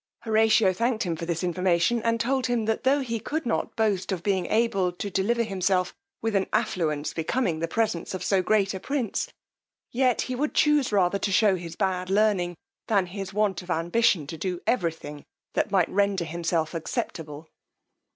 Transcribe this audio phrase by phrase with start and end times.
[0.21, 4.11] Horatio thanked him for this information, and told him, that tho' he could not boast
[4.11, 5.93] of being able to deliver himself
[6.23, 9.31] with an affluence becoming the presence of so great a prince,
[9.91, 12.55] yet he would chuse rather to shew his bad learning,
[12.87, 17.47] than his want of ambition to do every thing that might render himself acceptable.